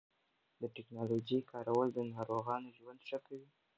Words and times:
د 0.61 0.63
ټېکنالوژۍ 0.75 1.39
کارول 1.51 1.87
د 1.93 1.99
ناروغانو 2.15 2.67
ژوند 2.77 2.99
ښه 3.07 3.17
کوي. 3.27 3.49